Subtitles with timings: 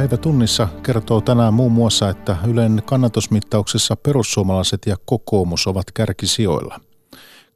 [0.00, 6.80] Päivä tunnissa kertoo tänään muun muassa, että Ylen kannatusmittauksessa perussuomalaiset ja kokoomus ovat kärkisijoilla.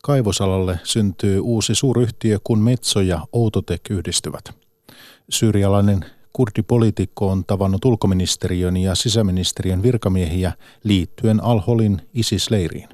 [0.03, 4.45] Kaivosalalle syntyy uusi suuryhtiö, kun Metso ja Outotek yhdistyvät.
[5.31, 12.89] Syyrialainen kurdipoliitikko on tavannut ulkoministeriön ja sisäministeriön virkamiehiä liittyen Al-Holin ISIS-leiriin.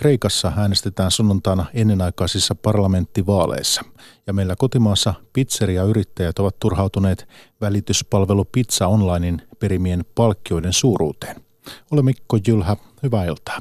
[0.00, 3.82] Kreikassa äänestetään sunnuntaina ennenaikaisissa parlamenttivaaleissa.
[4.26, 7.28] Ja meillä kotimaassa pizzeria-yrittäjät ovat turhautuneet
[7.60, 11.36] välityspalvelu Pizza Onlinein perimien palkkioiden suuruuteen.
[11.90, 13.58] Ole Mikko Jylhä, hyvää iltaa.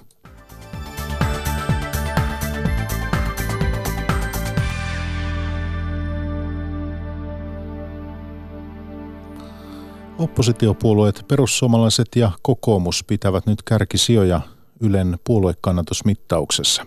[10.18, 14.42] Oppositiopuolueet perussuomalaiset ja kokoomus pitävät nyt kärkisijoja
[14.80, 16.86] Ylen puoluekannatusmittauksessa.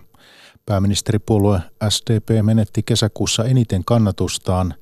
[0.65, 4.73] Pääministeripuolue SDP menetti kesäkuussa eniten kannatustaan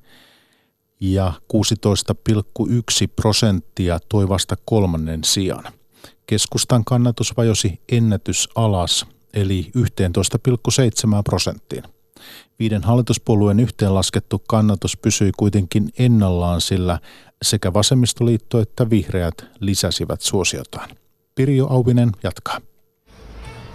[0.99, 5.73] ja 16,1 prosenttia toi vasta kolmannen sijaan.
[6.27, 11.83] Keskustan kannatus vajosi ennätys alas, eli 11,7 prosenttiin.
[12.59, 16.99] Viiden hallituspuolueen yhteenlaskettu kannatus pysyi kuitenkin ennallaan, sillä
[17.41, 20.89] sekä vasemmistoliitto että vihreät lisäsivät suosiotaan.
[21.35, 22.61] Pirjo Auvinen jatkaa.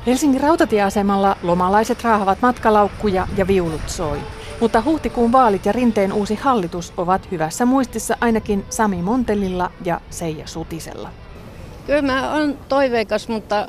[0.06, 4.18] Helsingin rautatieasemalla lomalaiset raahavat matkalaukkuja ja viulut soi.
[4.60, 10.46] Mutta huhtikuun vaalit ja rinteen uusi hallitus ovat hyvässä muistissa ainakin Sami Montelilla ja Seija
[10.46, 11.10] Sutisella.
[11.86, 13.68] Kyllä mä oon toiveikas, mutta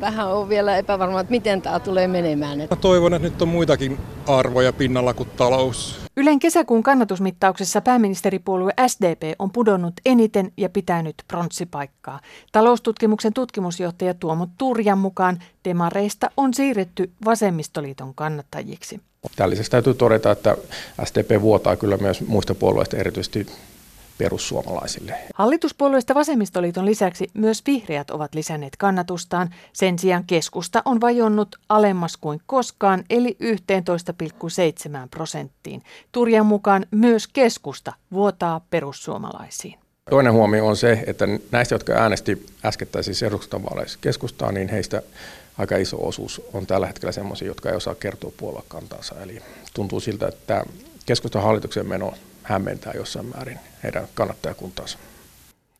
[0.00, 2.58] vähän on vielä epävarma, että miten tämä tulee menemään.
[2.58, 6.00] Mä toivon, että nyt on muitakin arvoja pinnalla kuin talous.
[6.16, 12.20] Ylen kesäkuun kannatusmittauksessa pääministeripuolue SDP on pudonnut eniten ja pitänyt pronssipaikkaa.
[12.52, 19.00] Taloustutkimuksen tutkimusjohtaja Tuomo Turjan mukaan demareista on siirretty vasemmistoliiton kannattajiksi.
[19.36, 20.56] Tämän lisäksi täytyy todeta, että
[21.04, 23.46] SDP vuotaa kyllä myös muista puolueista, erityisesti
[24.18, 25.14] perussuomalaisille.
[25.34, 29.54] Hallituspuolueista vasemmistoliiton lisäksi myös vihreät ovat lisänneet kannatustaan.
[29.72, 35.82] Sen sijaan keskusta on vajonnut alemmas kuin koskaan, eli 11,7 prosenttiin.
[36.12, 39.78] Turjan mukaan myös keskusta vuotaa perussuomalaisiin.
[40.10, 45.02] Toinen huomio on se, että näistä, jotka äänesti äskettäisissä eduskuntavaaleissa keskustaa, niin heistä
[45.58, 49.14] aika iso osuus on tällä hetkellä sellaisia, jotka ei osaa kertoa puoluekantaansa.
[49.22, 49.42] Eli
[49.74, 50.64] tuntuu siltä, että
[51.06, 52.14] keskustan hallituksen meno
[52.48, 54.98] hämmentää jossain määrin heidän kannattajakuntaansa.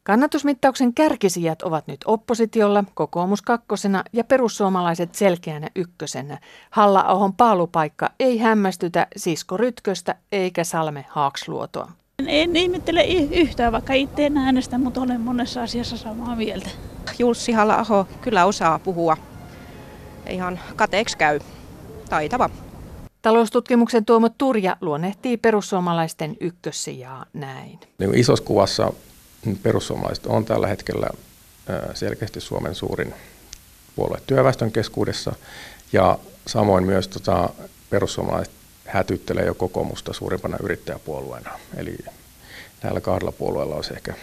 [0.03, 6.39] Kannatusmittauksen kärkisijat ovat nyt oppositiolla, kokoomus kakkosena ja perussuomalaiset selkeänä ykkösenä.
[6.71, 11.93] Halla-ahon paalupaikka ei hämmästytä Sisko Rytköstä eikä Salme Haaksluotoa.
[12.27, 16.71] En ihmettele yhtään, vaikka itse en äänestä, mutta olen monessa asiassa samaa mieltä.
[17.19, 19.17] Jussi halla kyllä osaa puhua.
[20.29, 21.41] Ihan kateeksi käy.
[22.09, 22.51] Taitava.
[23.23, 27.81] Taloustutkimuksen Tuomo Turja luonnehtii perussuomalaisten ykkössijaa näin.
[27.99, 28.93] Niin isossa kuvassa
[29.63, 31.11] perussuomalaiset on tällä hetkellä
[31.95, 33.15] selkeästi Suomen suurin
[33.97, 35.33] puolue työväestön keskuudessa
[35.93, 37.49] ja samoin myös tota,
[37.91, 38.55] perussuomalaiset
[38.87, 41.51] hätyttelee jo kokoomusta suurimpana yrittäjäpuolueena.
[41.77, 41.99] Eli
[42.83, 44.15] näillä kahdella puolueella olisi ehkä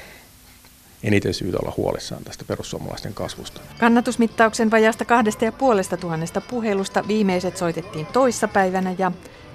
[1.08, 3.62] eniten syytä olla huolissaan tästä perussuomalaisten kasvusta.
[3.80, 9.12] Kannatusmittauksen vajasta kahdesta ja puolesta tuhannesta puhelusta viimeiset soitettiin toissapäivänä ja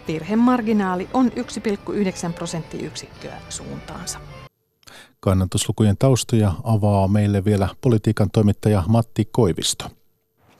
[0.08, 4.18] virhemarginaali on 1,9 prosenttiyksikköä suuntaansa.
[5.20, 9.84] Kannatuslukujen taustoja avaa meille vielä politiikan toimittaja Matti Koivisto.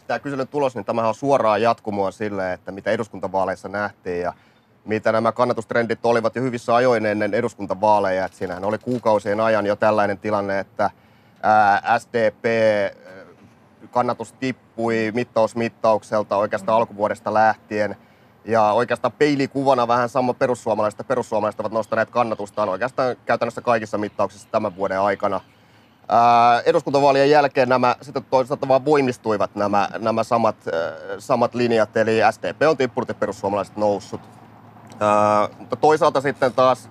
[0.06, 4.32] Tämä kyselyn tulos, niin tämähän on suoraa jatkumoa sille, että mitä eduskuntavaaleissa nähtiin ja
[4.84, 8.24] mitä nämä kannatustrendit olivat jo hyvissä ajoin ennen eduskuntavaaleja.
[8.24, 10.90] Että siinähän oli kuukausien ajan jo tällainen tilanne, että
[11.98, 12.44] SDP
[13.90, 17.96] kannatus tippui mittausmittaukselta oikeastaan alkuvuodesta lähtien.
[18.44, 24.76] Ja oikeastaan peilikuvana vähän sama perussuomalaiset perussuomalaiset ovat nostaneet kannatustaan oikeastaan käytännössä kaikissa mittauksissa tämän
[24.76, 25.40] vuoden aikana.
[26.08, 30.74] Ää, eduskuntavaalien jälkeen nämä sitten toisaalta vaan voimistuivat nämä, nämä samat, äh,
[31.18, 34.39] samat linjat, eli SDP on tippunut ja perussuomalaiset noussut.
[35.58, 36.90] Mutta toisaalta sitten taas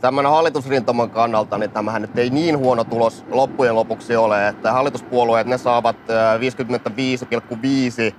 [0.00, 5.46] tämän hallitusrintaman kannalta, niin tämähän nyt ei niin huono tulos loppujen lopuksi ole, että hallituspuolueet
[5.46, 5.96] ne saavat
[8.10, 8.14] 55,5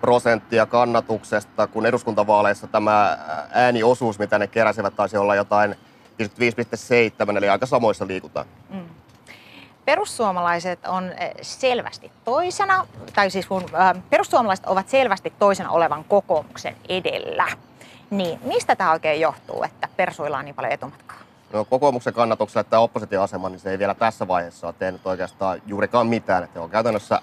[0.00, 3.18] prosenttia kannatuksesta, kun eduskuntavaaleissa tämä
[3.52, 5.76] ääniosuus, mitä ne keräsivät, taisi olla jotain
[7.32, 8.46] 55,7, eli aika samoissa liikutaan.
[8.70, 8.84] Mm.
[9.84, 11.12] Perussuomalaiset on
[11.42, 13.64] selvästi toisena, tai siis kun
[14.10, 17.46] perussuomalaiset ovat selvästi toisena olevan kokoomuksen edellä.
[18.10, 21.16] Niin, mistä tämä oikein johtuu, että Persuilla on niin paljon etumatkaa?
[21.52, 26.06] No kokoomuksen kannatuksella tämä oppositioasema, niin se ei vielä tässä vaiheessa ole tehnyt oikeastaan juurikaan
[26.06, 26.44] mitään.
[26.44, 27.20] Että on käytännössä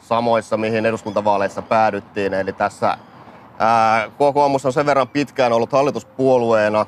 [0.00, 2.34] samoissa, mihin eduskuntavaaleissa päädyttiin.
[2.34, 2.98] Eli tässä
[3.58, 6.86] ää, kokoomus on sen verran pitkään ollut hallituspuolueena,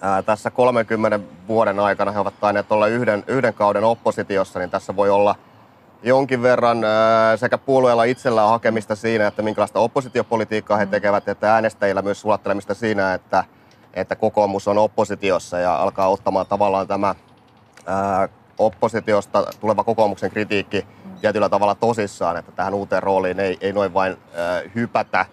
[0.00, 4.96] ää, tässä 30 vuoden aikana he ovat tainneet olla yhden, yhden kauden oppositiossa, niin tässä
[4.96, 5.34] voi olla
[6.02, 12.02] jonkin verran ää, sekä puolueella itsellään hakemista siinä, että minkälaista oppositiopolitiikkaa he tekevät, että äänestäjillä
[12.02, 13.44] myös sulattelemista siinä, että,
[13.94, 17.14] että kokoomus on oppositiossa ja alkaa ottamaan tavallaan tämä
[17.86, 20.86] ää, oppositiosta tuleva kokoomuksen kritiikki
[21.20, 25.26] tietyllä tavalla tosissaan, että tähän uuteen rooliin ei, ei noin vain ää, hypätä.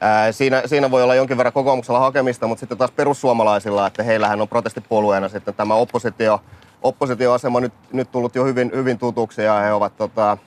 [0.00, 4.40] Ää, siinä, siinä voi olla jonkin verran kokoomuksella hakemista, mutta sitten taas perussuomalaisilla, että heillähän
[4.40, 6.40] on protestipuolueena sitten tämä oppositio,
[6.84, 10.38] oppositioasema nyt, nyt tullut jo hyvin, hyvin tutuksi ja he ovat tota,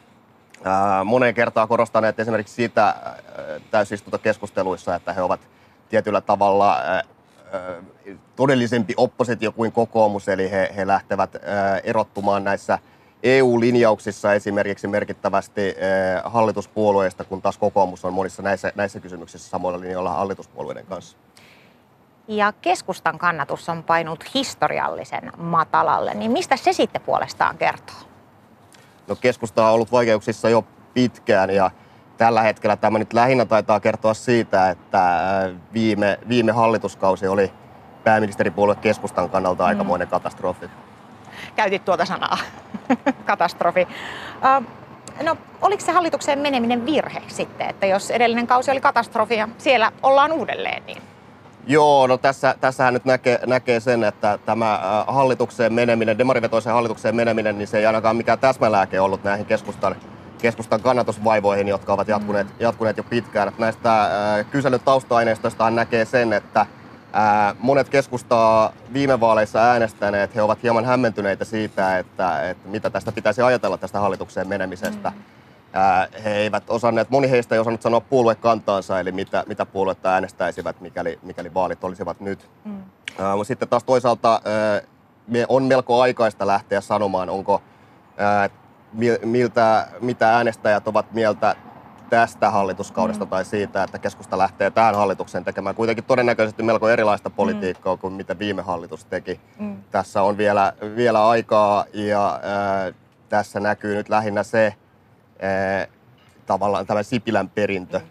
[0.64, 3.16] ää, moneen kertaan korostaneet esimerkiksi sitä ää,
[3.72, 5.40] täysistuntokeskusteluissa, että he ovat
[5.90, 7.04] tietyllä tavalla ää,
[8.36, 12.80] todellisempi oppositio kuin kokoomus, eli he, he lähtevät ää, erottumaan näissä
[13.24, 20.14] EU-linjauksissa esimerkiksi merkittävästi ää, hallituspuolueista, kun taas kokoomus on monissa näissä, näissä kysymyksissä samoilla linjoilla
[20.14, 21.18] hallituspuolueiden kanssa.
[22.28, 27.96] Ja keskustan kannatus on painut historiallisen matalalle, niin mistä se sitten puolestaan kertoo?
[29.08, 31.72] No keskusta on ollut vaikeuksissa jo pitkään ja
[32.18, 35.10] tällä hetkellä tämä nyt lähinnä taitaa kertoa siitä, että
[35.74, 37.52] viime, viime hallituskausi oli
[38.04, 39.68] pääministeripuolue keskustan kannalta mm.
[39.68, 40.70] aikamoinen katastrofi.
[41.56, 42.38] Käytit tuota sanaa,
[43.26, 43.88] katastrofi.
[45.24, 49.92] no, oliko se hallitukseen meneminen virhe sitten, että jos edellinen kausi oli katastrofi ja siellä
[50.04, 51.02] ollaan uudelleen, niin
[51.70, 57.58] Joo, no tässä, tässähän nyt näkee, näkee sen, että tämä hallitukseen meneminen, demarivetoiseen hallitukseen meneminen,
[57.58, 59.96] niin se ei ainakaan mikään täsmälääke ollut näihin keskustan
[60.38, 63.52] keskustan kannatusvaivoihin, jotka ovat jatkuneet, jatkuneet jo pitkään.
[63.58, 66.68] Näistä äh, kyselytausta-aineistoista näkee sen, että äh,
[67.60, 73.42] monet keskustaa viime vaaleissa äänestäneet, he ovat hieman hämmentyneitä siitä, että, että mitä tästä pitäisi
[73.42, 75.10] ajatella tästä hallitukseen menemisestä.
[75.10, 75.24] Mm.
[75.78, 80.82] Äh, he eivät osanneet, moni heistä ei osannut sanoa puoluekantaansa, eli mitä, mitä puoluetta äänestäisivät,
[80.82, 82.50] mikäli, mikäli vaalit olisivat nyt.
[82.66, 82.82] Mm.
[83.20, 87.62] Äh, sitten taas toisaalta äh, on melko aikaista lähteä sanomaan, onko
[88.22, 88.52] äh,
[89.24, 91.56] miltä, mitä äänestäjät ovat mieltä
[92.10, 93.30] tästä hallituskaudesta mm.
[93.30, 98.00] tai siitä, että keskusta lähtee tähän hallitukseen tekemään kuitenkin todennäköisesti melko erilaista politiikkaa mm.
[98.00, 99.40] kuin mitä viime hallitus teki.
[99.60, 99.78] Mm.
[99.92, 102.96] Tässä on vielä, vielä aikaa ja äh,
[103.30, 104.74] tässä näkyy nyt lähinnä se
[106.46, 108.02] tavallaan tämä Sipilän perintö.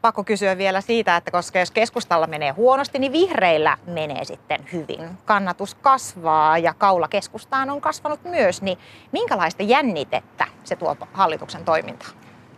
[0.00, 5.10] Pakko kysyä vielä siitä, että koska jos keskustalla menee huonosti, niin vihreillä menee sitten hyvin.
[5.24, 8.78] Kannatus kasvaa ja kaula keskustaan on kasvanut myös, niin
[9.12, 12.12] minkälaista jännitettä se tuo hallituksen toimintaan?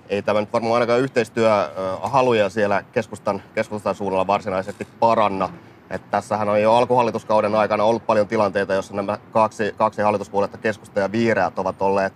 [0.08, 5.48] Ei tämä nyt varmaan ainakaan yhteistyöhaluja siellä keskustan, keskustan suunnalla varsinaisesti paranna.
[5.90, 11.00] Että tässähän on jo alkuhallituskauden aikana ollut paljon tilanteita, joissa nämä kaksi, kaksi hallituspuoletta, keskusta
[11.00, 12.12] ja vihreät, ovat olleet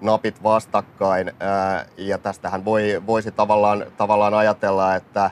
[0.00, 1.32] napit vastakkain.
[1.96, 5.30] Ja tästähän voi, voisi tavallaan, tavallaan ajatella, että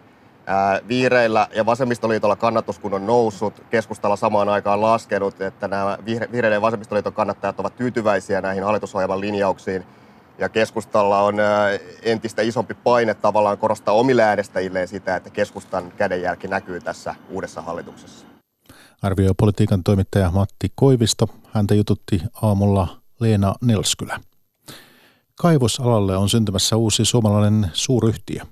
[0.88, 6.60] Vihreillä ja vasemmistoliitolla kannatus kun on noussut, keskustalla samaan aikaan laskenut, että nämä vihreiden ja
[6.60, 9.84] vasemmistoliiton kannattajat ovat tyytyväisiä näihin hallitusohjelman linjauksiin.
[10.38, 11.34] Ja keskustalla on
[12.02, 18.26] entistä isompi paine tavallaan korostaa omille äänestäjilleen sitä, että keskustan kädenjälki näkyy tässä uudessa hallituksessa.
[19.02, 21.28] Arvioi politiikan toimittaja Matti Koivisto.
[21.50, 22.88] Häntä jututti aamulla
[23.20, 24.20] Leena Nelskylä.
[25.40, 28.44] Kaivosalalle on syntymässä uusi suomalainen suuryhtiö.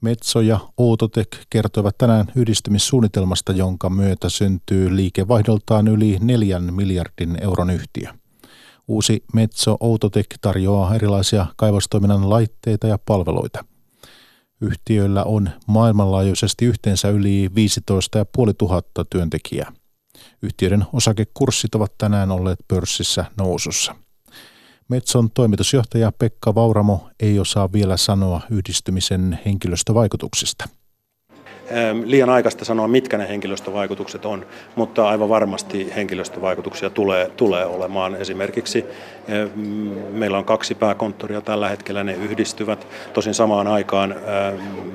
[0.00, 8.08] Metso ja Outotec kertoivat tänään yhdistymissuunnitelmasta, jonka myötä syntyy liikevaihdoltaan yli neljän miljardin euron yhtiö.
[8.88, 13.64] Uusi Metso Outotec tarjoaa erilaisia kaivostoiminnan laitteita ja palveluita.
[14.60, 19.72] Yhtiöillä on maailmanlaajuisesti yhteensä yli 15 500 työntekijää.
[20.42, 24.03] Yhtiöiden osakekurssit ovat tänään olleet pörssissä nousussa.
[24.88, 30.64] Metson toimitusjohtaja Pekka Vauramo ei osaa vielä sanoa yhdistymisen henkilöstövaikutuksista.
[32.04, 38.16] Liian aikaista sanoa, mitkä ne henkilöstövaikutukset on, mutta aivan varmasti henkilöstövaikutuksia tulee, tulee olemaan.
[38.16, 38.84] Esimerkiksi
[40.10, 42.86] meillä on kaksi pääkonttoria tällä hetkellä, ne yhdistyvät.
[43.12, 44.14] Tosin samaan aikaan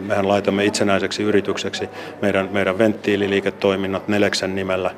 [0.07, 1.89] mehän laitamme itsenäiseksi yritykseksi
[2.21, 4.95] meidän, meidän venttiililiiketoiminnat Neleksen nimellä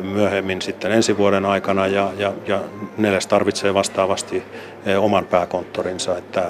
[0.00, 2.60] myöhemmin sitten ensi vuoden aikana ja, ja, ja
[2.98, 4.42] Neles tarvitsee vastaavasti
[4.98, 6.18] oman pääkonttorinsa.
[6.18, 6.48] Että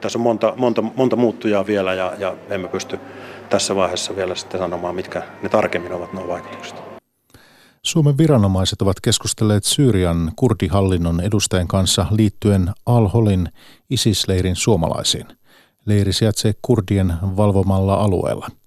[0.00, 2.98] tässä on monta, monta, monta muuttujaa vielä ja, ja emme pysty
[3.50, 6.76] tässä vaiheessa vielä sitten sanomaan, mitkä ne tarkemmin ovat nuo vaikutukset.
[7.82, 13.48] Suomen viranomaiset ovat keskustelleet Syyrian kurdihallinnon edustajien kanssa liittyen Al-Holin
[13.90, 15.26] ISIS-leirin suomalaisiin.
[15.86, 18.48] Leiri sijaitsee kurdien valvomalla alueella–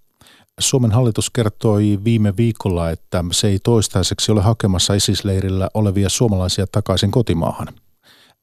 [0.59, 7.11] Suomen hallitus kertoi viime viikolla, että se ei toistaiseksi ole hakemassa ISIS-leirillä olevia suomalaisia takaisin
[7.11, 7.67] kotimaahan.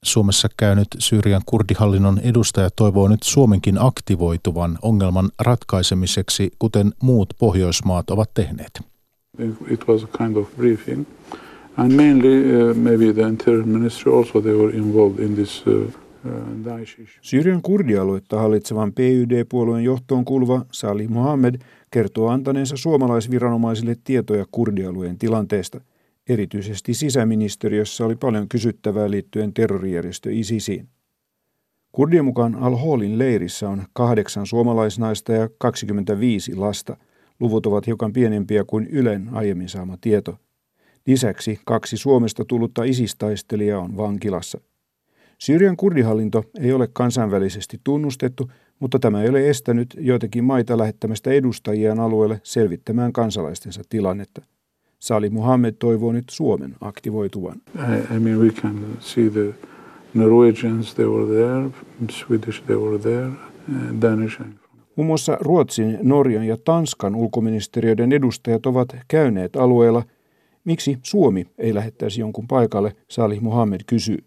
[0.04, 8.30] Suomessa käynyt Syyrian kurdihallinnon edustaja toivoo nyt Suomenkin aktivoituvan ongelman ratkaisemiseksi, kuten muut Pohjoismaat ovat
[8.34, 8.80] tehneet.
[9.70, 11.06] It was a kind of briefing.
[11.76, 15.92] And mainly uh, maybe the interior ministry also they were involved in this uh, uh
[17.20, 21.54] Syyrian kurdialuetta hallitsevan PYD-puolueen johtoon kuuluva Salih Mohammed
[21.90, 25.80] kertoo antaneensa suomalaisviranomaisille tietoja kurdialueen tilanteesta.
[26.28, 30.88] Erityisesti sisäministeriössä oli paljon kysyttävää liittyen terrorijärjestö ISISiin.
[31.92, 36.96] Kurdien mukaan Al-Holin leirissä on kahdeksan suomalaisnaista ja 25 lasta.
[37.40, 40.38] Luvut ovat hiukan pienempiä kuin Ylen aiemmin saama tieto.
[41.06, 44.60] Lisäksi kaksi Suomesta tullutta isistaistelijaa on vankilassa.
[45.38, 52.00] Syyrian kurdihallinto ei ole kansainvälisesti tunnustettu, mutta tämä ei ole estänyt joitakin maita lähettämästä edustajiaan
[52.00, 54.42] alueelle selvittämään kansalaistensa tilannetta.
[54.98, 57.56] Sali Muhammed toivoo nyt Suomen aktivoituvan.
[57.74, 59.54] I, I mean we can see the
[60.14, 61.70] Norwegians, they were there,
[62.10, 63.30] Swedish, they were there,
[64.00, 64.40] Danish.
[64.96, 70.02] Muun muassa Ruotsin, Norjan ja Tanskan ulkoministeriöiden edustajat ovat käyneet alueella.
[70.64, 74.18] Miksi Suomi ei lähettäisi jonkun paikalle, Salih Muhammed kysyy.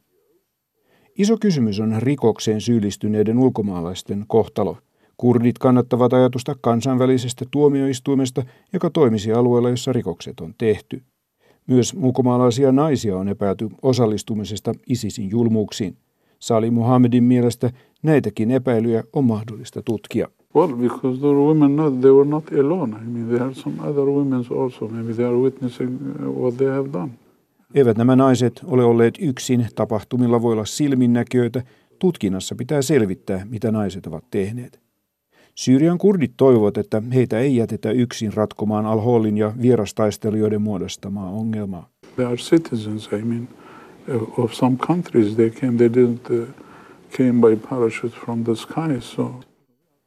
[1.20, 4.78] Iso kysymys on rikokseen syyllistyneiden ulkomaalaisten kohtalo.
[5.18, 11.02] Kurdit kannattavat ajatusta kansainvälisestä tuomioistuimesta, joka toimisi alueella, jossa rikokset on tehty.
[11.68, 15.98] Myös ulkomaalaisia naisia on epäilty osallistumisesta ISISin julmuuksiin.
[16.40, 17.72] Sali Muhammedin mielestä
[18.04, 20.28] näitäkin epäilyjä on mahdollista tutkia.
[20.56, 22.98] Well, because women not, they were not alone.
[22.98, 24.88] I mean, there are some other women also.
[24.88, 27.10] Maybe they are witnessing uh, what they have done.
[27.76, 29.68] Eivät nämä naiset ole olleet yksin.
[29.76, 31.64] Tapahtumilla voi olla silminnäköitä.
[32.00, 34.80] Tutkinnassa pitää selvittää, mitä naiset ovat tehneet.
[35.56, 41.90] Syyrian kurdit toivovat, että heitä ei jätetä yksin ratkomaan Al-Holin ja vierastaistelijoiden muodostamaa ongelmaa.
[42.16, 43.48] They are citizens, I mean,
[44.38, 45.36] of some countries.
[45.36, 46.48] They came, they didn't uh,
[47.18, 49.40] came by parachute from the sky, so...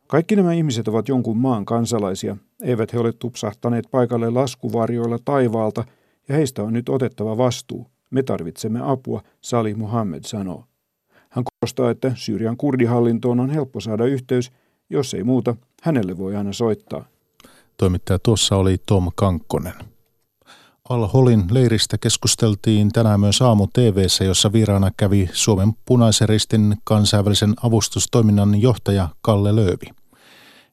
[0.07, 2.37] Kaikki nämä ihmiset ovat jonkun maan kansalaisia.
[2.63, 5.85] Eivät he ole tupsahtaneet paikalle laskuvarjoilla taivaalta,
[6.29, 7.87] ja heistä on nyt otettava vastuu.
[8.11, 10.65] Me tarvitsemme apua, Sali Muhammed sanoo.
[11.29, 14.53] Hän korostaa, että Syyrian kurdihallintoon on helppo saada yhteys–
[14.93, 17.05] jos ei muuta, hänelle voi aina soittaa.
[17.77, 19.75] Toimittaja tuossa oli Tom Kankkonen.
[20.89, 28.61] Al-Holin leiristä keskusteltiin tänään myös aamu TVssä, jossa vieraana kävi Suomen punaisen ristin kansainvälisen avustustoiminnan
[28.61, 30.02] johtaja Kalle Löövi.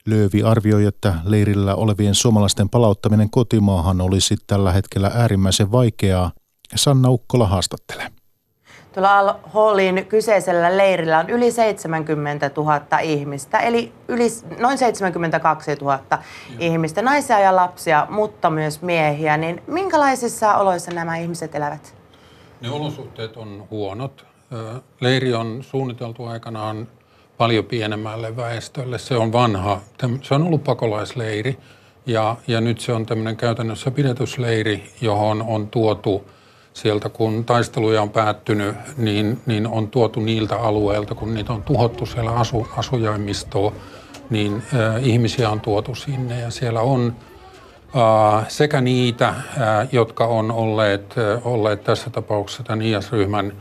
[0.10, 6.32] Löövi arvioi, että leirillä olevien suomalaisten palauttaminen kotimaahan olisi tällä hetkellä äärimmäisen vaikeaa.
[6.76, 8.08] Sanna Ukkola haastattelee.
[8.94, 14.28] Tuolla Al-Holin kyseisellä leirillä on yli 70 000 ihmistä, eli yli,
[14.60, 16.22] noin 72 000 Joo.
[16.60, 19.38] ihmistä, naisia ja lapsia, mutta myös miehiä.
[19.38, 21.96] Niin minkälaisissa oloissa nämä ihmiset elävät?
[22.62, 24.26] Ne olosuhteet on huonot.
[25.00, 26.88] Leiri on suunniteltu aikanaan
[27.40, 28.98] paljon pienemmälle väestölle.
[28.98, 29.82] Se on vanha,
[30.22, 31.58] se on ollut pakolaisleiri
[32.06, 36.24] ja, ja nyt se on tämmöinen käytännössä pidetysleiri, johon on tuotu–
[36.74, 42.06] sieltä kun taisteluja on päättynyt, niin, niin on tuotu niiltä alueilta, kun niitä on tuhottu
[42.06, 43.74] siellä asu, asujaimistoa,
[44.30, 47.16] niin äh, ihmisiä on tuotu sinne ja siellä on
[47.96, 49.36] äh, sekä niitä, äh,
[49.92, 53.54] jotka on olleet, äh, olleet tässä tapauksessa tämän IS-ryhmän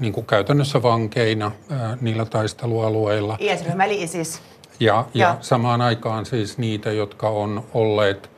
[0.00, 1.52] niin kuin käytännössä vankeina
[2.00, 3.36] niillä taistelualueilla.
[3.40, 4.42] IS-ryhmä eli ISIS.
[4.80, 8.30] Ja, ja, ja samaan aikaan siis niitä, jotka on olleet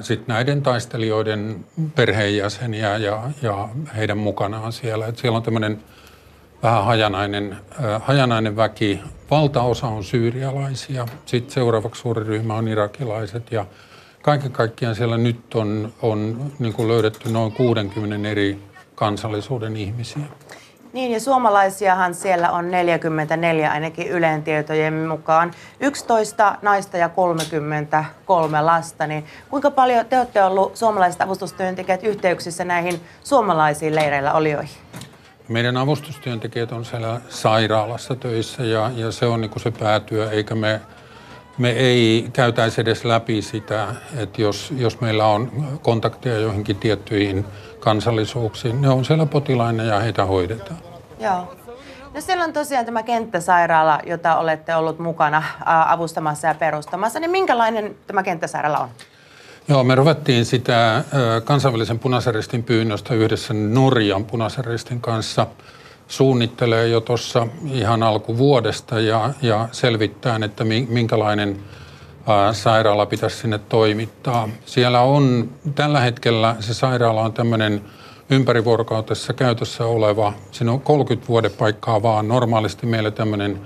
[0.00, 5.06] sitten näiden taistelijoiden perheenjäseniä ja, ja heidän mukanaan siellä.
[5.06, 5.82] Et siellä on tämmöinen
[6.62, 7.56] vähän hajanainen,
[8.00, 9.00] hajanainen väki.
[9.30, 13.66] Valtaosa on syyrialaisia, sitten seuraavaksi suuri ryhmä on irakilaiset ja
[14.22, 18.69] kaiken kaikkiaan siellä nyt on, on niin kuin löydetty noin 60 eri
[19.00, 20.22] kansallisuuden ihmisiä.
[20.92, 25.50] Niin, ja suomalaisiahan siellä on 44 ainakin Ylen tietojen mukaan.
[25.80, 29.06] 11 naista ja 33 lasta.
[29.06, 34.76] Niin kuinka paljon te olette ollut suomalaiset avustustyöntekijät yhteyksissä näihin suomalaisiin leireillä olijoihin?
[35.48, 40.54] Meidän avustustyöntekijät on siellä sairaalassa töissä ja, ja se on niin kuin se päätyö, eikä
[40.54, 40.80] me,
[41.58, 45.52] me ei käytäisi edes läpi sitä, että jos, jos meillä on
[45.82, 47.44] kontakteja joihinkin tiettyihin
[47.80, 48.80] kansallisuuksiin.
[48.80, 50.78] Ne on siellä potilaina ja heitä hoidetaan.
[51.20, 51.54] Joo.
[52.14, 57.20] No siellä on tosiaan tämä kenttäsairaala, jota olette ollut mukana avustamassa ja perustamassa.
[57.20, 58.88] Niin minkälainen tämä kenttäsairaala on?
[59.68, 61.04] Joo, me ruvettiin sitä
[61.44, 65.46] kansainvälisen punaisen pyynnöstä yhdessä Norjan punaisen kanssa
[66.08, 71.56] suunnittelee jo tuossa ihan alkuvuodesta ja, ja selvittää, että minkälainen
[72.52, 74.48] sairaala pitäisi sinne toimittaa.
[74.66, 77.84] Siellä on tällä hetkellä, se sairaala on tämmöinen
[78.30, 82.28] ympärivuorokautessa käytössä oleva, siinä on 30 vuodepaikkaa vaan.
[82.28, 83.60] Normaalisti meillä tämmöinen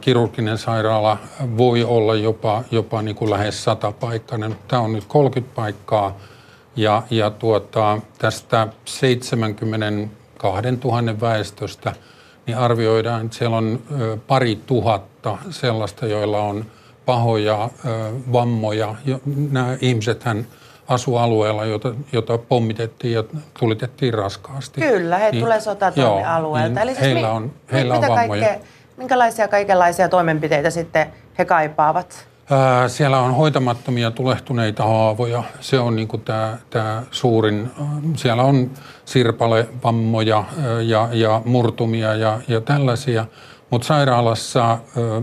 [0.00, 1.18] kirurginen sairaala
[1.56, 4.56] voi olla jopa, jopa niin kuin lähes 100 paikkainen.
[4.68, 6.16] Tämä on nyt 30 paikkaa
[6.76, 10.10] ja, ja tuota, tästä 72
[10.84, 11.92] 000 väestöstä
[12.46, 13.80] niin arvioidaan, että siellä on
[14.26, 16.64] pari tuhatta sellaista, joilla on
[17.06, 17.70] pahoja
[18.32, 18.94] vammoja.
[19.50, 20.46] Nämä ihmisethän
[20.88, 23.24] asuu alueella, jota, jota pommitettiin ja
[23.58, 24.80] tulitettiin raskaasti.
[24.80, 26.68] Kyllä, he niin, tulee sotatoimialueelta.
[26.68, 28.46] Niin Eli siis heillä on, heillä mitä on vammoja.
[28.46, 31.06] Kaikkea, minkälaisia kaikenlaisia toimenpiteitä sitten
[31.38, 32.26] he kaipaavat?
[32.50, 35.42] Ää, siellä on hoitamattomia tulehtuneita haavoja.
[35.60, 37.70] Se on niin tämä, tämä suurin.
[38.16, 38.70] Siellä on
[39.04, 40.44] sirpalevammoja
[40.82, 43.26] ja, ja murtumia ja, ja tällaisia.
[43.74, 44.78] Mutta sairaalassa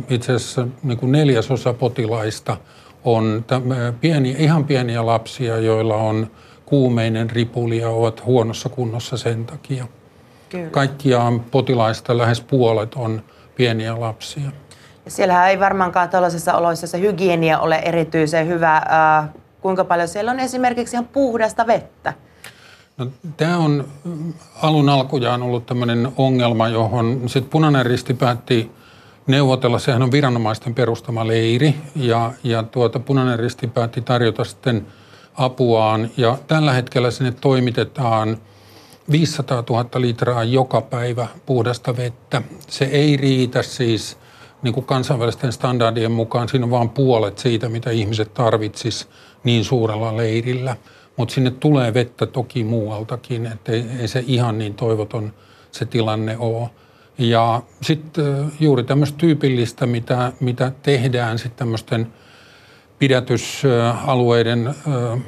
[0.10, 2.58] itse asiassa niin kuin neljäsosa potilaista
[3.04, 3.46] on
[4.02, 6.32] pieni, ihan pieniä lapsia, joilla on
[6.66, 9.88] kuumeinen ripuli ja ovat huonossa kunnossa sen takia.
[10.50, 10.70] Kyllä.
[10.70, 13.22] Kaikkiaan potilaista lähes puolet on
[13.56, 14.52] pieniä lapsia.
[15.06, 18.82] Ja siellähän ei varmaankaan tällaisissa oloissa se hygienia ole erityisen hyvä.
[19.62, 22.14] kuinka paljon siellä on esimerkiksi ihan puhdasta vettä?
[23.02, 23.88] No, tämä on
[24.62, 28.72] alun alkujaan ollut tämmöinen ongelma, johon sitten Punainen Risti päätti
[29.28, 29.80] neuvotella.
[29.80, 34.88] Sehän on viranomaisten perustama leiri ja, ja tuota, Punainen Risti päätti tarjota sitten
[35.34, 36.10] apuaan.
[36.18, 38.38] Ja tällä hetkellä sinne toimitetaan
[39.12, 42.42] 500 000 litraa joka päivä puhdasta vettä.
[42.68, 44.18] Se ei riitä siis
[44.62, 46.50] niin kuin kansainvälisten standardien mukaan.
[46.50, 49.08] Siinä on vain puolet siitä, mitä ihmiset tarvitsis
[49.44, 50.76] niin suurella leirillä.
[51.22, 55.34] Mutta sinne tulee vettä toki muualtakin, että ei, se ihan niin toivoton
[55.72, 56.70] se tilanne ole.
[57.18, 62.08] Ja sitten juuri tämmöistä tyypillistä, mitä, mitä tehdään sitten tämmöisten
[63.00, 64.76] pidätysalueiden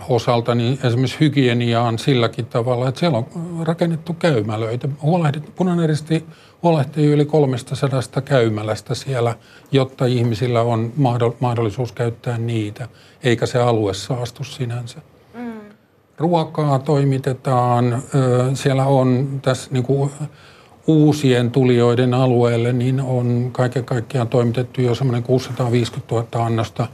[0.10, 3.28] osalta, niin esimerkiksi hygieniaan silläkin tavalla, että siellä on
[3.62, 4.90] rakennettu käymälöitä.
[5.02, 5.90] Huolehdit, punainen
[6.64, 9.36] huolehtii yli 300 käymälästä siellä,
[9.72, 10.94] jotta ihmisillä on
[11.40, 12.88] mahdollisuus käyttää niitä,
[13.24, 15.13] eikä se alue saastu sinänsä.
[16.18, 18.04] Ruokaa toimitetaan,
[18.54, 20.12] siellä on tässä niin kuin
[20.88, 26.88] uusien tulijoiden alueelle, niin on kaiken kaikkiaan toimitettu jo semmoinen 650 000 annosta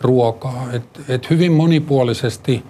[0.00, 0.66] ruokaa.
[0.72, 2.64] Et, et hyvin monipuolisesti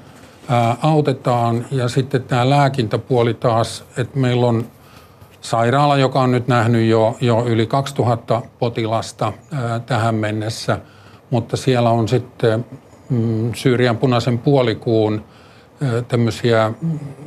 [0.48, 1.66] ää, autetaan.
[1.70, 4.66] Ja sitten tämä lääkintäpuoli taas, että meillä on
[5.40, 10.78] sairaala, joka on nyt nähnyt jo, jo yli 2000 potilasta ää, tähän mennessä,
[11.30, 12.64] mutta siellä on sitten
[13.10, 15.24] mm, Syyrian punaisen puolikuun
[16.08, 16.72] tämmöisiä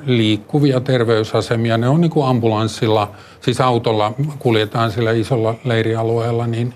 [0.06, 1.78] liikkuvia terveysasemia.
[1.78, 6.74] Ne on niin kuin ambulanssilla, siis autolla kuljetaan sillä isolla leirialueella, niin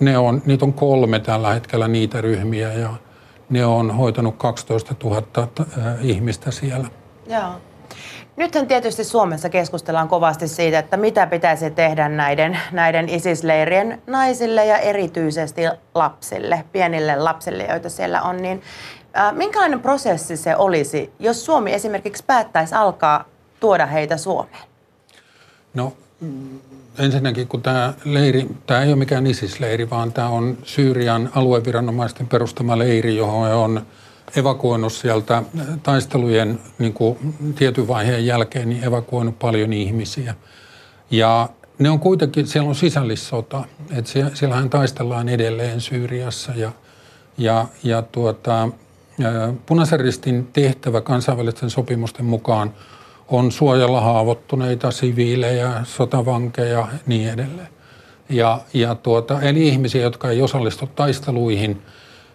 [0.00, 2.90] ne on, niitä on kolme tällä hetkellä niitä ryhmiä ja
[3.50, 5.22] ne on hoitanut 12 000
[6.00, 6.88] ihmistä siellä.
[7.26, 7.52] Joo.
[8.36, 14.78] Nythän tietysti Suomessa keskustellaan kovasti siitä, että mitä pitäisi tehdä näiden, näiden ISIS-leirien naisille ja
[14.78, 15.62] erityisesti
[15.94, 18.36] lapsille, pienille lapsille, joita siellä on.
[18.36, 18.62] Niin
[19.32, 23.24] minkälainen prosessi se olisi, jos Suomi esimerkiksi päättäisi alkaa
[23.60, 24.64] tuoda heitä Suomeen?
[25.74, 25.92] No
[26.98, 32.78] ensinnäkin, kun tämä leiri, tämä ei ole mikään ISIS-leiri, vaan tämä on Syyrian alueviranomaisten perustama
[32.78, 33.86] leiri, johon on
[34.36, 35.42] evakuoinut sieltä
[35.82, 37.18] taistelujen niin kuin
[37.58, 40.34] tietyn vaiheen jälkeen, niin evakuoinut paljon ihmisiä.
[41.10, 46.72] Ja ne on kuitenkin, siellä on sisällissota, että siellähän taistellaan edelleen Syyriassa ja,
[47.38, 48.68] ja, ja tuota,
[49.66, 52.74] Punaisen ristin tehtävä kansainvälisten sopimusten mukaan
[53.28, 57.68] on suojella haavoittuneita siviilejä, sotavankeja ja niin edelleen.
[58.28, 61.82] Ja, ja tuota, eli ihmisiä, jotka ei osallistu taisteluihin.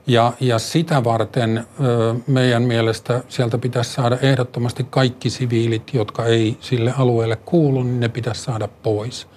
[0.08, 6.58] Ja, ja sitä varten ö, meidän mielestä sieltä pitäisi saada ehdottomasti kaikki siviilit, jotka ei
[6.60, 9.28] sille alueelle kuulu, niin ne pitäisi saada pois.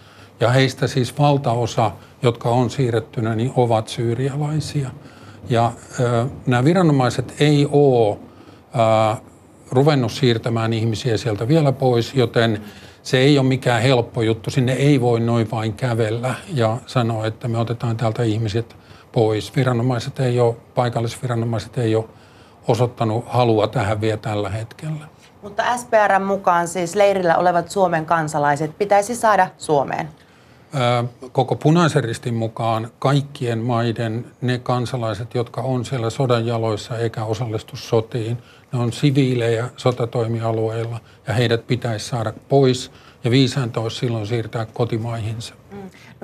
[0.40, 1.90] Ja heistä siis valtaosa,
[2.22, 4.90] jotka on siirrettynä, niin ovat syyrialaisia–
[5.50, 8.18] ja äh, nämä viranomaiset ei ole
[9.12, 9.20] äh,
[9.70, 12.60] ruvennut siirtämään ihmisiä sieltä vielä pois, joten
[13.02, 14.50] se ei ole mikään helppo juttu.
[14.50, 18.76] Sinne ei voi noin vain kävellä ja sanoa, että me otetaan täältä ihmiset
[19.14, 19.56] pois.
[19.56, 22.04] Viranomaiset ei ole, paikallisviranomaiset ei ole
[22.68, 25.06] osoittanut halua tähän vielä tällä hetkellä.
[25.42, 30.08] Mutta SPRn mukaan siis leirillä olevat Suomen kansalaiset pitäisi saada Suomeen
[31.32, 37.76] koko punaisen ristin mukaan kaikkien maiden ne kansalaiset, jotka on siellä sodan jaloissa eikä osallistu
[37.76, 38.38] sotiin,
[38.72, 42.90] ne on siviilejä sotatoimialueilla ja heidät pitäisi saada pois
[43.24, 45.54] ja viisainta olisi silloin siirtää kotimaihinsa.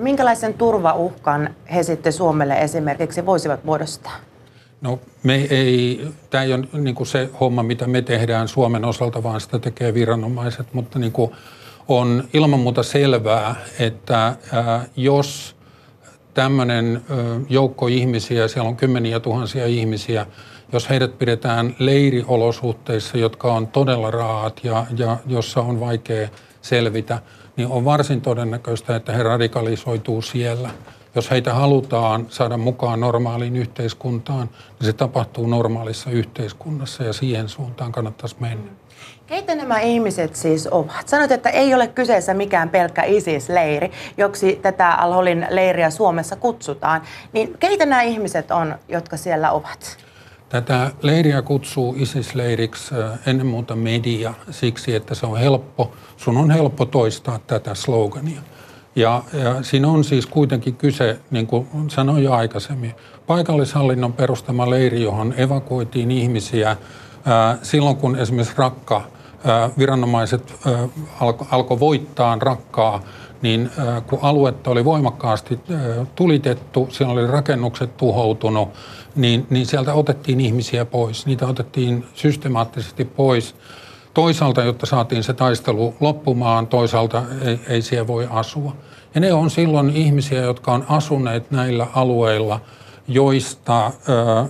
[0.00, 4.16] Minkälaisen turvauhkan he sitten Suomelle esimerkiksi voisivat muodostaa?
[4.80, 9.40] No me ei, tämä ei ole niin se homma, mitä me tehdään Suomen osalta, vaan
[9.40, 11.30] sitä tekee viranomaiset, mutta niin kuin
[11.88, 14.36] on ilman muuta selvää, että
[14.96, 15.56] jos
[16.34, 17.02] tämmöinen
[17.48, 20.26] joukko ihmisiä, siellä on kymmeniä tuhansia ihmisiä,
[20.72, 26.28] jos heidät pidetään leiriolosuhteissa, jotka on todella raat ja, ja jossa on vaikea
[26.62, 27.18] selvitä,
[27.56, 30.70] niin on varsin todennäköistä, että he radikalisoituu siellä.
[31.14, 37.92] Jos heitä halutaan saada mukaan normaaliin yhteiskuntaan, niin se tapahtuu normaalissa yhteiskunnassa ja siihen suuntaan
[37.92, 38.70] kannattaisi mennä.
[39.26, 41.08] Keitä nämä ihmiset siis ovat?
[41.08, 47.02] Sanoit, että ei ole kyseessä mikään pelkkä ISIS-leiri, joksi tätä Al-Holin leiriä Suomessa kutsutaan.
[47.32, 50.09] Niin keitä nämä ihmiset on, jotka siellä ovat?
[50.50, 52.94] Tätä leiriä kutsuu ISIS-leiriksi
[53.26, 58.40] ennen muuta media siksi, että se on helppo, sun on helppo toistaa tätä slogania.
[58.96, 62.94] Ja, ja siinä on siis kuitenkin kyse, niin kuin sanoin jo aikaisemmin,
[63.26, 66.76] paikallishallinnon perustama leiri, johon evakuoitiin ihmisiä
[67.24, 69.02] ää, silloin, kun esimerkiksi Rakka,
[69.44, 70.54] ää, viranomaiset
[71.20, 73.02] alkoi alko voittaa Rakkaa,
[73.42, 78.68] niin ää, kun aluetta oli voimakkaasti ää, tulitettu, siellä oli rakennukset tuhoutunut,
[79.16, 81.26] niin, niin sieltä otettiin ihmisiä pois.
[81.26, 83.54] Niitä otettiin systemaattisesti pois.
[84.14, 88.76] Toisaalta, jotta saatiin se taistelu loppumaan, toisaalta ei, ei siellä voi asua.
[89.14, 92.60] Ja ne on silloin ihmisiä, jotka on asuneet näillä alueilla,
[93.08, 93.92] joista,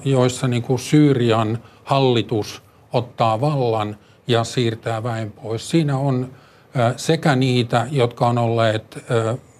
[0.04, 3.96] joissa niin kuin Syyrian hallitus ottaa vallan
[4.26, 5.70] ja siirtää väen pois.
[5.70, 6.30] Siinä on
[6.96, 9.04] sekä niitä, jotka on olleet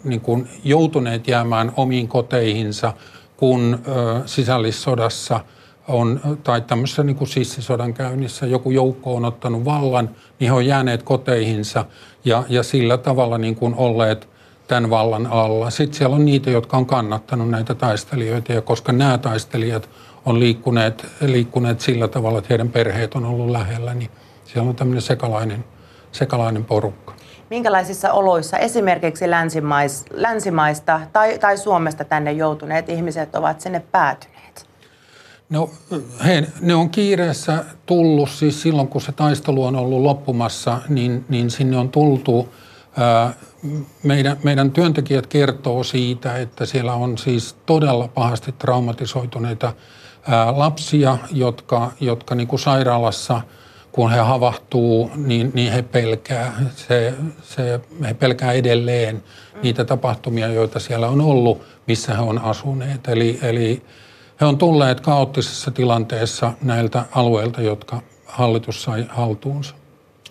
[0.04, 2.92] niin kuin joutuneet jäämään omiin koteihinsa,
[3.40, 3.78] kun
[4.26, 5.40] sisällissodassa
[5.88, 10.66] on, tai tämmöisessä niin kuin sissisodan käynnissä joku joukko on ottanut vallan, niin he on
[10.66, 11.84] jääneet koteihinsa
[12.24, 14.28] ja, ja sillä tavalla niin kuin olleet
[14.68, 15.70] tämän vallan alla.
[15.70, 19.90] Sitten siellä on niitä, jotka on kannattanut näitä taistelijoita, ja koska nämä taistelijat
[20.26, 24.10] on liikkuneet, liikkuneet sillä tavalla, että heidän perheet on ollut lähellä, niin
[24.44, 25.64] siellä on tämmöinen sekalainen,
[26.12, 27.14] sekalainen porukka.
[27.50, 34.66] Minkälaisissa oloissa esimerkiksi länsimais, länsimaista tai, tai Suomesta tänne joutuneet ihmiset ovat sinne päätyneet?
[35.48, 35.70] No,
[36.26, 41.50] he, ne on kiireessä tullut, siis silloin kun se taistelu on ollut loppumassa, niin, niin
[41.50, 42.48] sinne on tultu
[44.02, 49.72] meidän, meidän työntekijät kertoo siitä, että siellä on siis todella pahasti traumatisoituneita
[50.56, 53.40] lapsia, jotka, jotka niin kuin sairaalassa,
[53.92, 56.52] kun he havahtuu, niin, niin he pelkää.
[56.76, 59.22] Se, se, he pelkää edelleen
[59.62, 63.08] niitä tapahtumia, joita siellä on ollut, missä he on asuneet.
[63.08, 63.82] Eli, eli
[64.40, 69.74] he on tulleet kaoottisessa tilanteessa näiltä alueilta, jotka hallitus sai haltuunsa.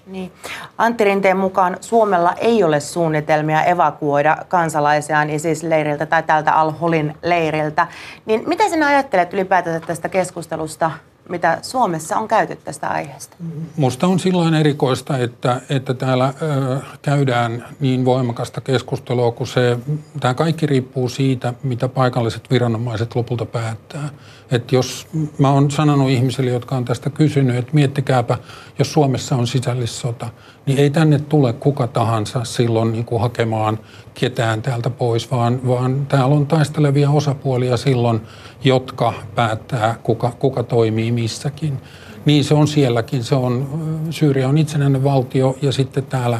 [0.07, 0.31] Niin.
[0.77, 7.87] Antti Rinteen mukaan Suomella ei ole suunnitelmia evakuoida kansalaisiaan ISIS-leiriltä tai tältä Al-Holin leiriltä.
[8.25, 10.91] Niin mitä sinä ajattelet ylipäätään tästä keskustelusta
[11.29, 13.37] mitä Suomessa on käyty tästä aiheesta?
[13.75, 19.77] Musta on silloin erikoista, että, että täällä ö, käydään niin voimakasta keskustelua, kun se,
[20.19, 24.09] tämä kaikki riippuu siitä, mitä paikalliset viranomaiset lopulta päättää.
[24.51, 25.07] Että jos
[25.37, 28.37] mä oon sanonut ihmisille, jotka on tästä kysynyt, että miettikääpä,
[28.79, 30.29] jos Suomessa on sisällissota,
[30.65, 33.79] niin ei tänne tule kuka tahansa silloin niin kuin hakemaan
[34.13, 38.21] ketään täältä pois, vaan, vaan täällä on taistelevia osapuolia silloin,
[38.63, 41.77] jotka päättää, kuka, kuka toimii missäkin.
[42.25, 43.23] Niin se on sielläkin.
[43.23, 43.67] Se on,
[44.09, 46.39] Syyria on itsenäinen valtio ja sitten täällä,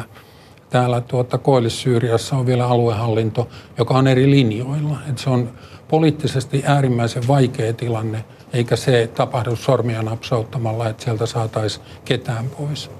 [0.70, 4.96] täällä tuota, Koillis-Syyriassa on vielä aluehallinto, joka on eri linjoilla.
[5.08, 5.52] Et se on
[5.88, 12.90] poliittisesti äärimmäisen vaikea tilanne, eikä se tapahdu sormia napsauttamalla, että sieltä saataisiin ketään pois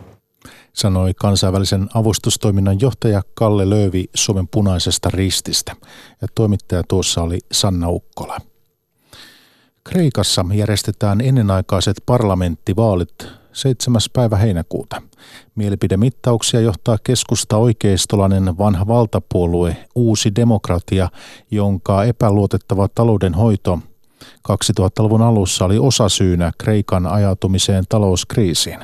[0.72, 5.76] sanoi kansainvälisen avustustoiminnan johtaja Kalle Löövi Suomen punaisesta rististä.
[6.22, 8.38] Ja toimittaja tuossa oli Sanna Ukkola.
[9.84, 14.00] Kreikassa järjestetään ennenaikaiset parlamenttivaalit 7.
[14.12, 15.02] päivä heinäkuuta.
[15.54, 21.08] Mielipidemittauksia johtaa keskusta oikeistolainen vanha valtapuolue Uusi demokratia,
[21.50, 23.78] jonka epäluotettava taloudenhoito
[24.24, 28.78] 2000-luvun alussa oli osasyynä Kreikan ajatumiseen talouskriisiin.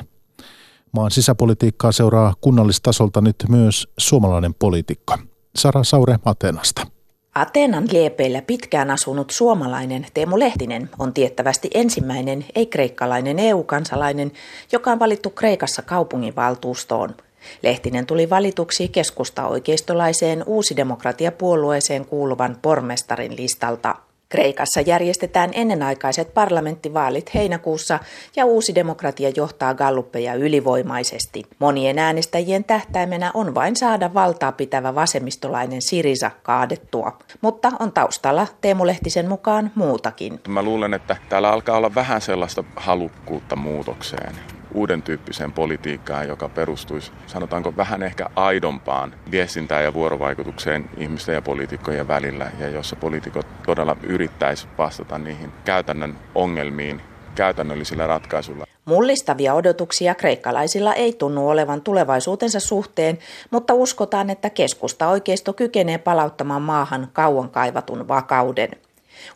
[0.91, 5.17] Maan sisäpolitiikkaa seuraa kunnallistasolta nyt myös suomalainen poliitikko.
[5.55, 6.86] Sara Saure Atenasta.
[7.37, 14.31] Ateenan liepeillä pitkään asunut suomalainen Teemu Lehtinen on tiettävästi ensimmäinen ei-kreikkalainen EU-kansalainen,
[14.71, 17.15] joka on valittu Kreikassa kaupunginvaltuustoon.
[17.63, 23.95] Lehtinen tuli valituksi keskusta oikeistolaiseen uusidemokratiapuolueeseen kuuluvan pormestarin listalta.
[24.29, 27.99] Kreikassa järjestetään ennenaikaiset parlamenttivaalit heinäkuussa
[28.35, 31.43] ja uusi demokratia johtaa galluppeja ylivoimaisesti.
[31.59, 37.17] Monien äänestäjien tähtäimenä on vain saada valtaa pitävä vasemmistolainen Sirisa kaadettua.
[37.41, 40.39] Mutta on taustalla Teemu Lehtisen mukaan muutakin.
[40.47, 44.35] Mä luulen, että täällä alkaa olla vähän sellaista halukkuutta muutokseen
[44.77, 52.07] uuden tyyppiseen politiikkaan, joka perustuisi, sanotaanko vähän ehkä aidompaan viestintään ja vuorovaikutukseen ihmisten ja poliitikkojen
[52.07, 57.01] välillä, ja jossa poliitikot todella yrittäisi vastata niihin käytännön ongelmiin
[57.35, 58.65] käytännöllisillä ratkaisuilla.
[58.85, 63.17] Mullistavia odotuksia kreikkalaisilla ei tunnu olevan tulevaisuutensa suhteen,
[63.51, 68.69] mutta uskotaan, että keskusta oikeisto kykenee palauttamaan maahan kauan kaivatun vakauden.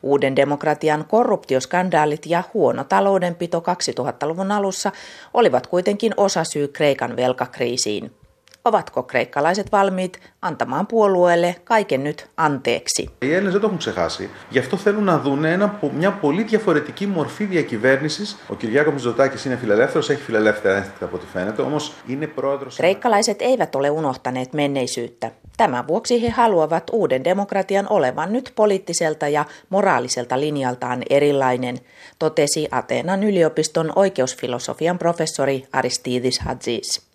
[0.03, 4.91] Uuden demokratian korruptioskandaalit ja huono taloudenpito 2000-luvun alussa
[5.33, 8.20] olivat kuitenkin osasyy Kreikan velkakriisiin.
[8.64, 13.10] Ovatko kreikkalaiset valmiit antamaan puolueelle kaiken nyt anteeksi?
[13.18, 14.30] Οι Έλληνες δεν το έχουν ξεχάσει.
[14.50, 18.36] Γι' αυτό θέλουν να δουν ένα, μια πολύ διαφορετική μορφή διακυβέρνηση.
[18.48, 22.68] Ο Κυριάκο Μητσοτάκη είναι φιλελεύθερο, έχει φιλελεύθερα ένστικτα από ό,τι φαίνεται, όμω είναι πρόεδρο.
[22.76, 25.30] Kreikkalaiset eivät ole unohtaneet menneisyyttä.
[25.56, 31.78] Tämän vuoksi he haluavat uuden demokratian olevan nyt poliittiselta ja moraaliselta linjaltaan erilainen,
[32.18, 37.09] totesi Ateenan yliopiston oikeusfilosofian professori Aristidis Hadzis.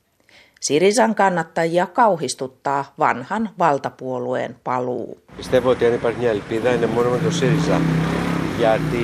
[0.66, 5.18] Sirisan kannattajia kauhistuttaa vanhan valtapuolueen paluu.
[5.38, 7.82] Πιστεύω ότι αν υπάρχει μια ελπίδα είναι μόνο με το ΣΥΡΙΖΑ.
[8.58, 9.04] Γιατί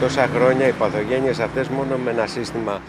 [0.00, 2.80] τόσα χρόνια οι παθογένειες αυτές μόνο με ένα σύστημα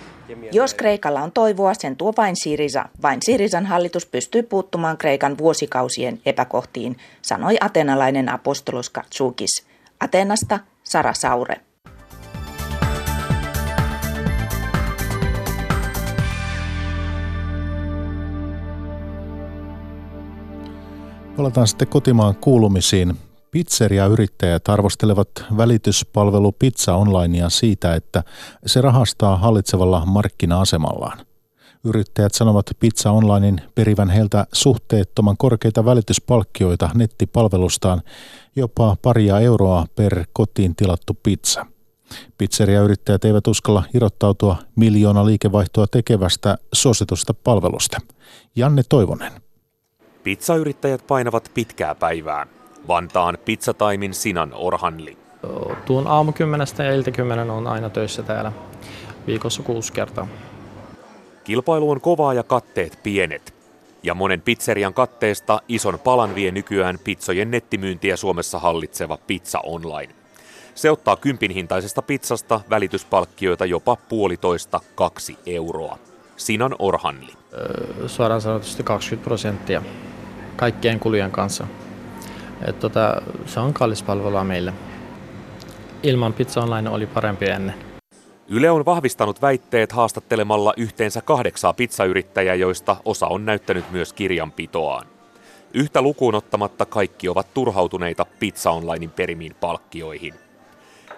[0.52, 2.89] jos Kreikalla on toivoa, sen tuo vain Sirisa.
[3.02, 9.63] Vain Sirisan hallitus pystyy puuttumaan Kreikan vuosikausien epäkohtiin, sanoi atenalainen apostolos Katsukis.
[9.99, 11.62] Atenasta Sara Saure.
[21.38, 23.16] Palataan sitten kotimaan kuulumisiin.
[23.51, 28.22] Pizzeria-yrittäjät arvostelevat välityspalvelu Pizza Onlinea siitä, että
[28.66, 31.18] se rahastaa hallitsevalla markkina-asemallaan.
[31.85, 38.03] Yrittäjät sanovat Pizza Onlinein perivän heiltä suhteettoman korkeita välityspalkkioita nettipalvelustaan,
[38.57, 41.66] jopa paria euroa per kotiin tilattu pizza.
[42.38, 47.98] Pizzeria-yrittäjät eivät uskalla irrottautua miljoona liikevaihtoa tekevästä suositusta palvelusta.
[48.57, 49.47] Janne Toivonen.
[50.29, 52.47] Pizzayrittäjät painavat pitkää päivää.
[52.88, 55.19] Vantaan pizzataimin Sinan Orhanli.
[55.87, 58.53] Tuun aamu kymmenestä ja iltakymmenen on aina töissä täällä
[59.27, 60.29] viikossa kuusi kertaa.
[61.45, 63.55] Kilpailu on kovaa ja katteet pienet.
[64.03, 70.14] Ja monen pizzerian katteesta ison palan vie nykyään pizzojen nettimyyntiä Suomessa hallitseva Pizza Online.
[70.75, 75.99] Se ottaa kympin hintaisesta pizzasta välityspalkkioita jopa puolitoista kaksi euroa.
[76.37, 77.33] Sinan Orhanli.
[78.07, 79.83] Suoraan sanotusti 20 prosenttia
[80.59, 81.66] kaikkien kulujen kanssa.
[82.68, 84.73] Et tota, se on kallis palvelua meille.
[86.03, 87.75] Ilman Pizza Online oli parempi ennen.
[88.49, 95.07] Yle on vahvistanut väitteet haastattelemalla yhteensä kahdeksaa pizzayrittäjää, joista osa on näyttänyt myös kirjanpitoaan.
[95.75, 100.35] Yhtä lukuun ottamatta kaikki ovat turhautuneita Pizza Onlinein perimiin palkkioihin.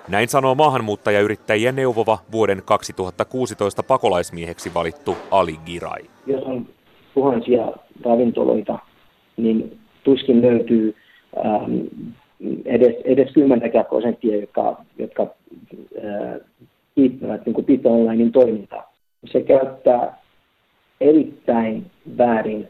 [0.08, 6.02] Näin sanoo maahanmuuttajayrittäjien neuvova vuoden 2016 pakolaismieheksi valittu Ali Girai.
[6.26, 6.66] Jos on
[7.14, 7.66] tuhansia
[8.04, 8.78] ravintoloita,
[9.42, 10.94] niin tuskin löytyy
[11.46, 11.86] ähm,
[12.64, 16.40] edes, edes 10 prosenttia, jotka, jotka äh,
[16.94, 18.92] kiittävät niin Pizza Onlinein toimintaa.
[19.32, 20.18] Se käyttää
[21.00, 21.86] erittäin
[22.18, 22.68] väärin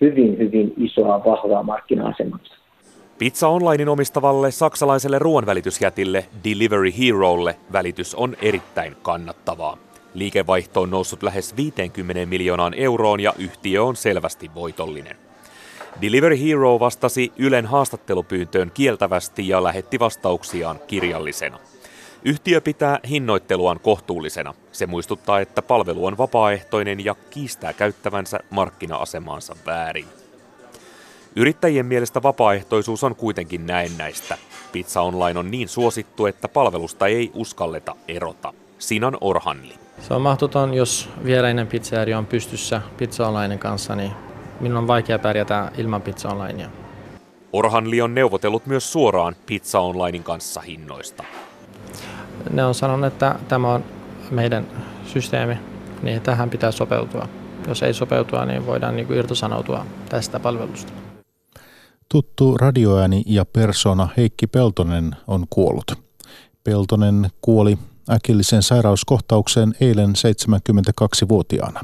[0.00, 2.54] hyvin, hyvin isoa, vahvaa markkina-asemansa.
[3.18, 9.78] Pizza Onlinein omistavalle saksalaiselle ruoanvälitysjätille Delivery Herolle välitys on erittäin kannattavaa.
[10.14, 15.25] Liikevaihto on noussut lähes 50 miljoonaan euroon ja yhtiö on selvästi voitollinen.
[16.02, 21.58] Delivery Hero vastasi Ylen haastattelupyyntöön kieltävästi ja lähetti vastauksiaan kirjallisena.
[22.24, 24.54] Yhtiö pitää hinnoitteluaan kohtuullisena.
[24.72, 30.06] Se muistuttaa, että palvelu on vapaaehtoinen ja kiistää käyttävänsä markkina-asemaansa väärin.
[31.36, 34.38] Yrittäjien mielestä vapaaehtoisuus on kuitenkin näennäistä.
[34.72, 38.54] Pizza Online on niin suosittu, että palvelusta ei uskalleta erota.
[38.78, 39.74] Sinan Orhanli.
[40.00, 44.25] Se on mahdoton, jos viereinen pizzeria on pystyssä Pizza kanssa, niin
[44.60, 46.70] minun on vaikea pärjätä ilman Pizza Onlinea.
[47.52, 51.24] Orhanli on neuvotellut myös suoraan Pizza Onlinein kanssa hinnoista.
[52.50, 53.84] Ne on sanonut, että tämä on
[54.30, 54.66] meidän
[55.06, 55.58] systeemi,
[56.02, 57.28] niin tähän pitää sopeutua.
[57.68, 60.92] Jos ei sopeutua, niin voidaan niin kuin irtosanoutua tästä palvelusta.
[62.08, 65.92] Tuttu radioääni ja persona Heikki Peltonen on kuollut.
[66.64, 67.78] Peltonen kuoli
[68.10, 71.80] äkillisen sairauskohtaukseen eilen 72-vuotiaana.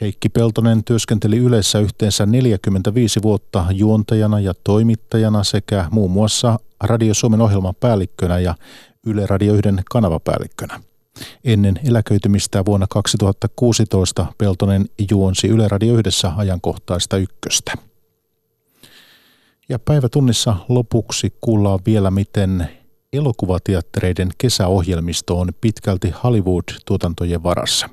[0.00, 7.40] Heikki Peltonen työskenteli yleensä yhteensä 45 vuotta juontajana ja toimittajana sekä muun muassa Radio Suomen
[7.40, 8.54] ohjelmapäällikkönä ja
[9.06, 10.80] Yle Radio 1 kanavapäällikkönä.
[11.44, 17.72] Ennen eläköitymistä vuonna 2016 Peltonen juonsi Yle Radio 1 ajankohtaista ykköstä.
[19.68, 22.68] Ja päivätunnissa lopuksi kuullaan vielä, miten
[23.12, 27.88] Elokuvateattereiden kesäohjelmisto on pitkälti Hollywood-tuotantojen varassa.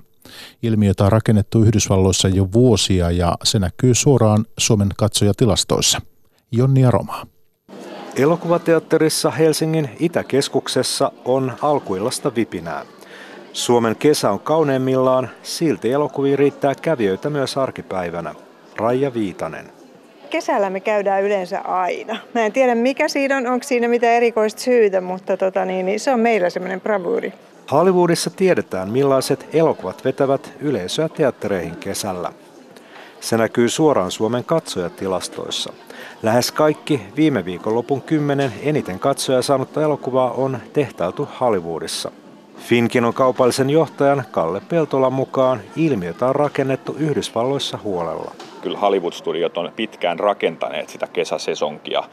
[0.64, 6.02] Ilmiötä on rakennettu Yhdysvalloissa jo vuosia ja se näkyy suoraan Suomen katsojatilastoissa.
[6.52, 7.28] Jonni Aroma.
[8.16, 12.86] Elokuvateatterissa Helsingin Itäkeskuksessa on alkuillasta vipinää.
[13.54, 18.36] Suomen kesä on kauneimmillaan, silti elokuviin riittää kävijöitä myös arkipäivänä.
[18.78, 19.72] Raija Viitanen.
[20.30, 22.18] Kesällä me käydään yleensä aina.
[22.34, 26.00] Mä en tiedä mikä siinä on, onko siinä mitään erikoista syytä, mutta tota niin, niin
[26.00, 27.34] se on meillä semmoinen bravuri.
[27.72, 32.34] Hollywoodissa tiedetään millaiset elokuvat vetävät yleisöä teattereihin kesällä.
[33.20, 35.74] Se näkyy suoraan Suomen katsojatilastoissa.
[36.24, 42.12] Lähes kaikki viime viikonlopun kymmenen eniten katsoja saanutta elokuvaa on tehtailtu Hollywoodissa.
[42.58, 48.32] Finkinon kaupallisen johtajan Kalle Peltolan mukaan ilmiötä on rakennettu Yhdysvalloissa huolella.
[48.62, 52.04] Kyllä Hollywood-studiot on pitkään rakentaneet sitä kesäsesonkia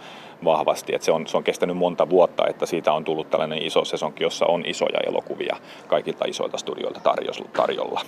[0.44, 0.94] vahvasti.
[0.94, 4.24] että se, on, se on kestänyt monta vuotta, että siitä on tullut tällainen iso sesonki,
[4.24, 7.00] jossa on isoja elokuvia kaikilta isoilta studioilta
[7.52, 8.00] tarjolla.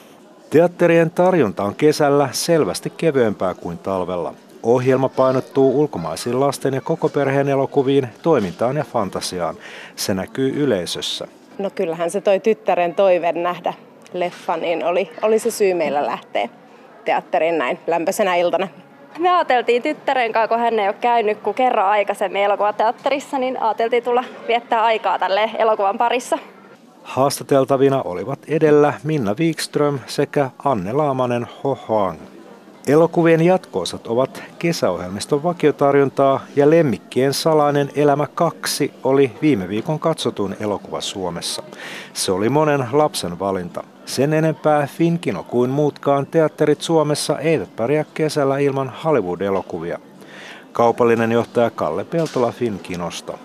[0.51, 4.35] Teatterien tarjonta on kesällä selvästi kevyempää kuin talvella.
[4.63, 9.57] Ohjelma painottuu ulkomaisiin lasten ja koko perheen elokuviin, toimintaan ja fantasiaan.
[9.97, 11.27] Se näkyy yleisössä.
[11.59, 13.75] No kyllähän se toi tyttären toive nähdä
[14.13, 16.49] leffa, niin oli, oli se syy meillä lähteä
[17.05, 18.69] teatteriin näin lämpöisenä iltana.
[19.19, 24.03] Me ajateltiin tyttären kanssa, kun hän ei ole käynyt kuin kerran aikaisemmin elokuvateatterissa, niin ajateltiin
[24.03, 26.39] tulla viettää aikaa tälle elokuvan parissa.
[27.03, 32.19] Haastateltavina olivat edellä Minna Wikström sekä Anne Laamanen Hohoang.
[32.87, 41.01] Elokuvien jatkoosat ovat kesäohjelmiston vakiotarjontaa ja Lemmikkien salainen elämä 2 oli viime viikon katsotun elokuva
[41.01, 41.63] Suomessa.
[42.13, 43.85] Se oli monen lapsen valinta.
[44.07, 49.99] Sen enempää Finkino kuin muutkaan teatterit Suomessa eivät pärjää kesällä ilman Hollywood-elokuvia.
[50.73, 53.39] Kaupallinen johtaja Kalle Peltola Finkinosta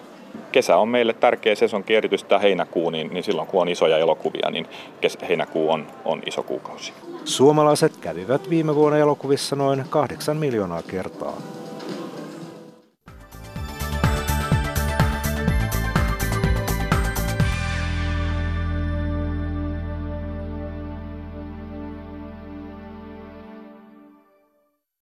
[0.55, 4.51] kesä on meille tärkeä sesonki, erityisesti tämä heinäkuu, niin, niin silloin kun on isoja elokuvia,
[4.51, 4.67] niin
[5.01, 6.93] kes, heinäkuu on, on iso kuukausi.
[7.25, 11.37] Suomalaiset kävivät viime vuonna elokuvissa noin kahdeksan miljoonaa kertaa.